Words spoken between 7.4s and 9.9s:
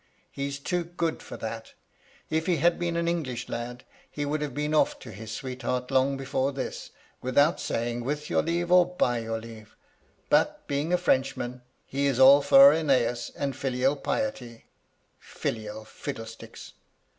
saying with your leave or by your leave;